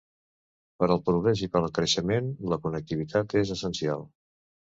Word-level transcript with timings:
Per 0.83 0.87
al 0.93 1.01
progrés 1.09 1.43
i 1.47 1.49
per 1.57 1.59
al 1.61 1.69
creixement 1.75 2.31
la 2.53 2.59
connectivitat 2.65 3.39
és 3.43 3.55
essencial. 3.57 4.05